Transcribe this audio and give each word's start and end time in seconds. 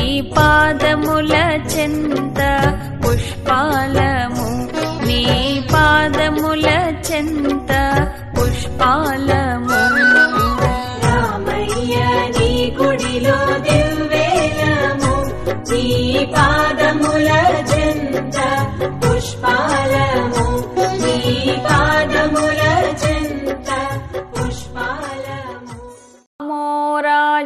నీ 0.00 0.20
పాదముల 0.36 1.34
చెంత 1.72 2.40
పుష్పాలము. 3.04 4.46
నీ 5.06 5.20
పాదముల 5.74 6.68
చెంత 7.08 7.72
పుష్పాలము. 8.36 9.78
రామయ్య 11.04 11.96
నీ 12.38 12.76
గుడిలో 12.80 13.38
దివ్వేలము 13.66 15.14
నీ 15.70 15.84
పాదముల 16.36 17.30
చెంత 17.72 18.38
పుష్పాల 19.02 19.94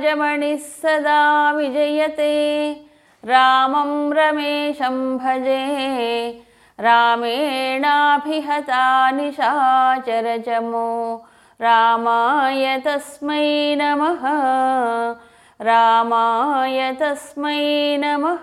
రాజమణి 0.04 0.56
సదా 0.56 1.52
విజయతే. 1.56 2.76
రామం 3.24 4.12
రమేశం 4.12 5.16
భజే. 5.16 6.34
రామేణాభిహతా 6.80 9.10
నిశాచరచమో. 9.10 11.20
రామాయ 11.60 12.78
తస్మై 12.78 13.74
నమః. 13.74 14.20
రామాయ 15.64 16.92
తస్మై 16.92 17.96
నమ. 17.96 18.38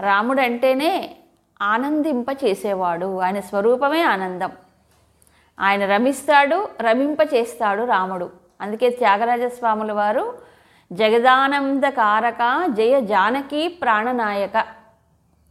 రాముడంటేనే 0.00 1.16
ఆనందింప 1.62 2.26
చేసేవాడు 2.44 3.20
ఆయన 3.20 3.40
స్వరూపమే 3.40 4.02
ఆనందం. 4.02 4.50
ఆయన 5.60 5.86
రమిస్తాడు 5.86 6.68
రమింప 6.80 7.18
చేస్తాడు 7.34 7.82
రాముడు. 7.82 8.39
అందుకే 8.60 8.90
త్యాగరాజస్వాముల 8.90 9.92
వారు 9.92 10.34
జగదానంద 10.92 11.84
కారక 11.84 12.66
జయ 12.68 13.00
జానకి 13.00 13.68
ప్రాణనాయక 13.68 14.64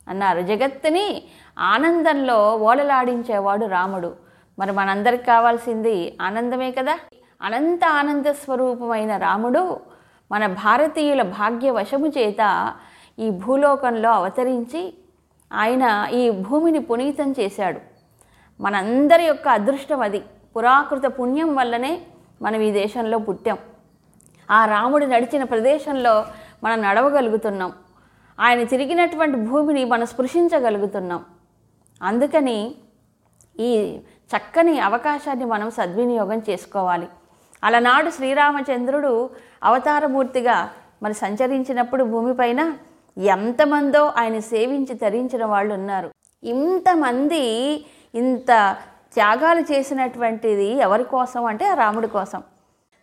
అన్నారు. 0.08 0.42
జగత్తుని 0.42 1.24
ఆనందంలో 1.60 2.56
ఓలలాడించేవాడు 2.56 3.66
రాముడు. 3.66 4.16
మరి 4.60 4.72
మనందరికి 4.72 5.24
కావాల్సింది 5.24 6.18
ఆనందమే 6.22 6.72
కదా? 6.72 7.00
అనంత 7.42 7.86
ఆనంద 7.86 8.26
స్వరూపమైన 8.26 9.18
రాముడు 9.18 9.80
మన 10.32 10.46
భారతీయుల 10.48 11.22
భాగ్యవశము 11.22 12.08
చేత 12.08 12.74
ఈ 13.20 13.30
భూలోకంలో 13.30 14.12
అవతరించి 14.12 14.94
ఆయన 15.54 16.08
ఈ 16.14 16.30
భూమిని 16.30 16.80
పునీతం 16.80 17.36
చేశాడు. 17.40 17.80
మనందరి 18.62 19.24
యొక్క 19.24 19.48
అదృష్టం 19.48 20.02
అది. 20.02 20.24
పురాకృత 20.56 21.06
పుణ్యం 21.06 21.56
వల్లనే 21.56 22.02
మనం 22.42 22.62
ఈ 22.62 22.72
దేశంలో 22.72 23.18
పుట్టాం. 23.18 23.58
ఆ 24.52 24.66
రాముడు 24.66 25.06
నడిచిన 25.06 25.44
ప్రదేశంలో 25.44 26.26
మనం 26.64 26.82
నడవగలుగుతున్నాం. 26.82 27.72
ఆయన 28.40 28.64
తిరిగినటువంటి 28.64 29.38
భూమిని 29.38 29.86
మనం 29.86 30.06
స్పృశించగలుగుతున్నాం. 30.06 31.26
అందుకని 32.02 32.76
ఈ 33.60 34.00
చక్కని 34.32 34.80
అవకాశాన్ని 34.80 35.46
మనం 35.46 35.70
సద్వినియోగం 35.70 36.42
చేసుకోవాలి. 36.50 37.08
అలనాడు 37.64 38.10
శ్రీరామచంద్రుడు 38.10 39.30
అవతారమూర్తిగా 39.64 40.70
మరి 41.04 41.14
సంచరించినప్పుడు 41.14 42.04
భూమిపైన 42.04 42.74
ఎంతమందో 43.18 44.14
ఆయన 44.18 44.40
సేవించి 44.40 44.94
తరించిన 44.94 45.46
వాళ్ళు 45.46 45.74
ఉన్నారు 45.74 46.12
ఇంతమంది 46.44 47.44
ఇంత 48.16 48.78
త్యాగాలు 49.14 49.60
చేసినటువంటిది 49.60 50.68
ఎవరి 50.78 51.04
కోసం 51.04 51.46
అంటే 51.46 51.66
ఆ 51.66 51.74
రాముడి 51.74 52.08
కోసం. 52.08 52.44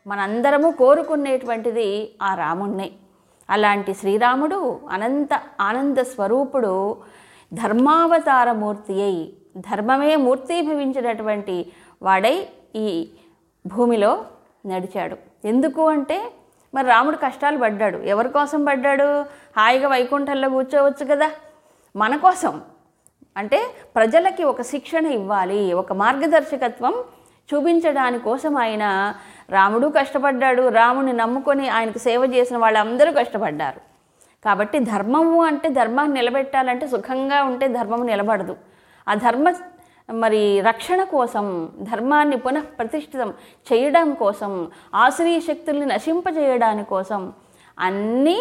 మనందరము 0.07 0.71
కోరుకునేటువంటిది 0.71 2.15
ఆ 2.23 2.35
రాముణ్ణి. 2.35 2.93
అలాంటి 3.51 3.95
శ్రీరాముడు 3.95 4.81
అనంత 4.91 5.29
ఆనంద 5.61 5.99
స్వరూపుడు 5.99 6.97
ధర్మావతారమూర్తి 7.55 9.03
అయి 9.03 9.37
ధర్మమే 9.57 10.17
మూర్తీభవించినటువంటి 10.17 11.73
వాడై 12.03 12.49
ఈ 12.77 13.09
భూమిలో 13.67 14.25
నడిచాడు. 14.67 15.17
ఎందుకు 15.45 15.89
అంటే 15.89 16.33
మరి 16.75 16.87
రాముడు 16.87 17.17
కష్టాలు 17.17 17.59
పడ్డాడు. 17.59 17.99
ఎవరి 17.99 18.29
కోసం 18.29 18.65
పడ్డాడు? 18.65 19.23
హాయిగా 19.57 19.89
వైకుంఠంలో 19.89 20.49
కూర్చోవచ్చు 20.49 21.07
కదా. 21.07 21.31
మన 21.97 22.17
కోసం. 22.17 22.63
అంటే 23.37 23.59
ప్రజలకి 23.97 24.43
ఒక 24.45 24.63
శిక్షణ 24.73 25.07
ఇవ్వాలి 25.19 25.61
ఒక 25.83 25.93
మార్గదర్శకత్వం 26.03 26.95
చూపించడాని 27.49 28.19
కోసం 28.19 28.53
ఆయన 28.57 28.85
రాముడు 29.51 29.87
కష్టపడ్డాడు. 29.99 30.63
రాముని 30.69 31.13
నమ్ముకొని 31.23 31.67
ఆయనకు 31.69 31.99
సేవ 31.99 32.25
చేసిన 32.35 32.57
వాళ్ళందరూ 32.57 33.11
కష్టపడ్డారు. 33.13 33.81
కాబట్టి 34.45 34.79
ధర్మము 34.93 35.39
అంటే 35.45 35.69
ధర్మాన్ని 35.69 36.17
నిలబెట్టాలంటే 36.21 36.87
సుఖంగా 36.89 37.39
ఉంటే 37.43 37.69
ధర్మం 37.69 38.03
నిలబడదు. 38.07 38.55
ఆ 39.07 39.15
ధర్మ 39.15 39.53
మరి 40.09 40.61
రక్షణ 40.61 41.01
కోసం 41.15 41.47
ధర్మాన్ని 41.91 42.37
పునః 42.37 42.67
ప్రతిష్ఠితం 42.79 43.31
చేయడం 43.69 44.09
కోసం 44.23 44.53
ఆశ్రయ 44.95 45.39
శక్తుల్ని 45.41 45.87
నశింపజేయడాని 45.87 46.85
కోసం 46.85 47.23
అన్నీ 47.79 48.39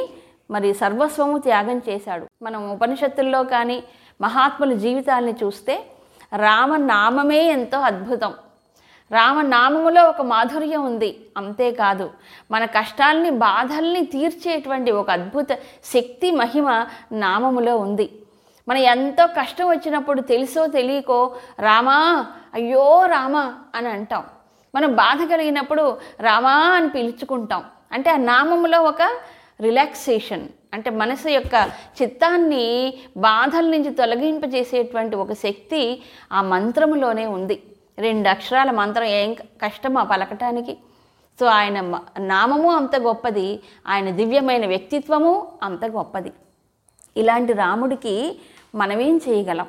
మరి 0.51 0.69
సర్వస్వము 0.73 1.37
త్యాగం 1.37 1.77
చేశాడు. 1.89 2.25
మనం 2.43 2.61
ఉపనిషత్తుల్లో 2.71 3.43
కానీ 3.53 3.77
మహాత్ముల 4.21 4.73
జీవితాల్ని 4.73 5.35
చూస్తే 5.43 5.85
రామనామమే 6.35 7.43
ఎంతో 7.43 7.79
అద్భుతం. 7.79 8.33
రామనామములో 9.11 10.03
ఒక 10.03 10.21
మాధుర్యం 10.21 10.85
ఉంది. 10.85 11.19
అంతేకాదు 11.37 12.11
మన 12.51 12.65
కష్టాల్ని 12.65 13.29
బాధల్ని 13.29 14.05
తీర్చేటువంటి 14.05 14.91
ఒక 14.91 15.09
అద్భుత 15.09 15.47
శక్తి 15.85 16.31
మహిమ 16.31 16.85
నామములో 17.11 17.77
ఉంది. 17.77 18.11
మన 18.67 18.77
ఎంతో 18.77 19.27
కష్టం 19.27 19.69
వచ్చినప్పుడు 19.69 20.21
తెలుసో 20.21 20.67
తెలియకో 20.67 21.35
రామా 21.59 22.25
అయ్యో 22.53 23.05
రామా 23.05 23.55
అని 23.75 23.87
అంటాం. 23.87 24.23
మనం 24.75 24.95
బాధ 24.95 25.31
కలిగినప్పుడు 25.31 25.97
రామా 26.19 26.53
అని 26.53 26.89
పిలుచుకుంటాం. 26.89 27.63
అంటే 27.91 28.09
ఆ 28.09 28.17
నామములో 28.17 28.81
ఒక 28.81 29.01
రిలాక్సేషన్. 29.61 30.47
అంటే 30.75 30.89
మనసు 30.89 31.29
యొక్క 31.29 31.71
చిత్తాన్ని 32.01 32.93
బాధల 33.17 33.65
నుంచి 33.65 33.89
తొలగింపజేసేటువంటి 33.89 35.15
ఒక 35.15 35.33
శక్తి 35.33 36.03
ఆ 36.31 36.41
మంత్రములోనే 36.41 37.25
ఉంది. 37.25 37.63
రెండు 37.99 38.29
అక్షరాల 38.29 38.71
మంత్రం 38.71 39.03
ఏం 39.03 39.33
కష్టమా 39.33 40.03
పలకటానికి? 40.03 40.77
సో 41.39 41.45
ఆయన 41.45 41.81
మ- 41.81 42.01
నామము 42.19 42.71
అంత 42.71 42.95
గొప్పది 42.95 43.59
ఆయన 43.87 44.09
దివ్యమైన 44.09 44.67
వ్యక్తిత్వము 44.67 45.51
అంత 45.63 45.85
గొప్పది. 45.85 46.31
ఇలాంటి 47.17 47.53
రాముడికి 47.53 48.39
మనమేం 48.75 49.21
చేయగలం? 49.29 49.67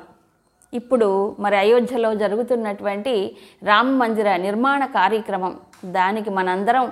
ఇప్పుడు 0.73 1.35
మరి 1.39 1.57
అయోధ్యలో 1.57 2.15
జరుగుతున్నటువంటి 2.15 3.37
రామ 3.63 3.89
మందిర 3.89 4.35
నిర్మాణ 4.35 4.85
కార్యక్రమం 4.85 5.59
దానికి 5.85 6.29
మనందరం 6.29 6.91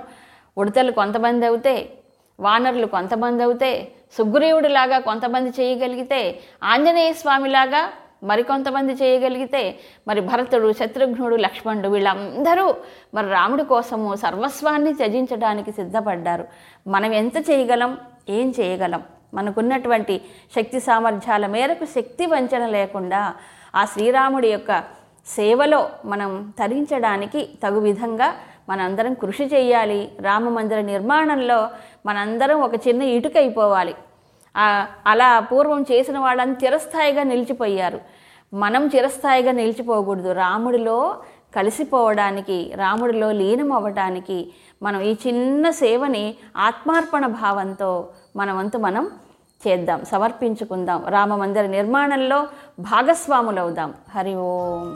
ఉడతలు 0.58 0.92
కొంతమంది 0.92 1.46
అవుతే 1.46 1.92
వానరులు 2.40 2.86
కొంతమంది 2.86 3.42
అవుతే 3.42 3.88
సుగ్రీవుడిలాగా 4.18 4.98
కొంతమంది 4.98 5.50
చేయగలిగితే 5.50 6.40
ఆంజనేయ 6.64 7.12
స్వామిలాగా 7.12 7.92
మరికొంతమంది 8.22 8.92
చేయగలిగితే 8.92 9.78
మరి 10.08 10.20
భరతుడు 10.20 10.72
శత్రుఘ్నుడు 10.72 11.36
లక్ష్మణుడు 11.36 11.88
వీళ్ళందరూ 11.88 12.74
మరి 13.14 13.28
రాముడి 13.28 13.64
కోసము 13.64 14.14
సర్వస్వాన్ని 14.14 14.94
త్యజించడానికి 14.94 15.72
సిద్ధపడ్డారు. 15.72 16.44
మనం 16.86 17.12
ఎంత 17.12 17.50
చేయగలం 17.50 17.98
ఏం 18.28 18.54
చేయగలం? 18.60 19.02
మనకున్నటువంటి 19.34 20.20
శక్తి 20.56 20.80
సామర్థ్యాల 20.80 21.46
మేరకు 21.46 21.84
శక్తి 21.84 22.26
వంచన 22.26 22.66
లేకుండా 22.66 23.34
ఆ 23.74 23.84
శ్రీరాముడి 23.84 24.48
యొక్క 24.48 24.84
సేవలో 25.26 25.90
మనం 26.04 26.52
తరించడానికి 26.58 27.48
తగు 27.62 27.80
విధంగా 27.80 28.34
మనందరం 28.68 29.14
కృషి 29.14 29.44
చేయాలి. 29.44 30.12
రామ 30.20 30.48
మందిర 30.48 30.80
నిర్మాణంలో 30.80 31.68
మనందరం 32.06 32.60
ఒక 32.60 32.74
చిన్న 32.88 33.02
ఇటుక 33.16 33.36
అయిపోవాలి 33.36 33.94
అలా 35.06 35.40
పూర్వం 35.40 35.80
చేసిన 35.92 36.18
వాళ్ళని 36.18 36.54
చిరస్థాయిగా 36.64 37.22
నిలిచిపోయారు. 37.22 38.00
మనం 38.54 38.82
చిరస్థాయిగా 38.86 39.52
నిలిచిపోకూడదు. 39.52 40.32
రాముడిలో 40.32 40.98
కలిసిపోవడానికి 41.56 42.58
రాముడిలో 42.76 43.28
లీనం 43.32 43.72
అవ్వడానికి 43.72 44.38
మనం 44.82 45.00
ఈ 45.00 45.12
చిన్న 45.26 45.70
సేవని 45.82 46.24
ఆత్మార్పణ 46.56 47.26
భావంతో 47.42 47.90
మనవంతు 48.36 48.78
మనం 48.78 49.04
చేద్దాం 49.66 50.00
సమర్పించుకుందాం. 50.04 51.04
రామ 51.08 51.36
మందిర 51.36 51.66
నిర్మాణంలో 51.76 52.40
భాగస్వాములవుదాం. 52.80 53.94
హరి 54.14 54.34
ఓం. 54.34 54.88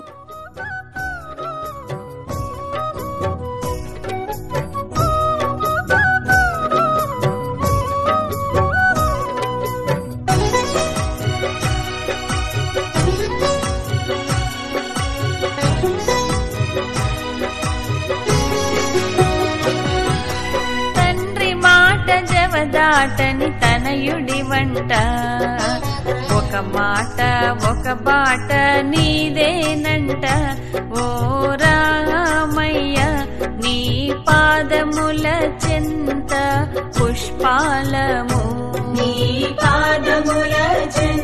దాటని 23.01 23.51
తనయుడి 23.51 24.43
వంట. 24.43 24.93
ఒక 26.33 26.57
మాట 26.57 27.21
ఒక 27.71 27.93
బాట 27.93 28.53
నీదేనంట. 28.81 30.27
ఓ 30.99 31.07
రామయ్య 31.55 32.97
నీ 33.65 34.11
పాదముల 34.29 35.27
చెంత 35.67 36.33
పుష్పాలము. 37.01 38.73
నీ 38.77 39.47
పాదముల 39.63 40.55
చెంత 40.99 41.20